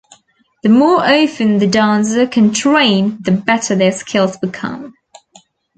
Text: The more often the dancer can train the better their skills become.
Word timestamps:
The 0.63 0.69
more 0.69 1.03
often 1.05 1.59
the 1.59 1.67
dancer 1.67 2.25
can 2.25 2.53
train 2.55 3.19
the 3.21 3.31
better 3.31 3.75
their 3.75 3.91
skills 3.91 4.35
become. 4.35 4.95